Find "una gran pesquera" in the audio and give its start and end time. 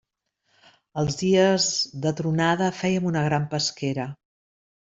3.13-4.09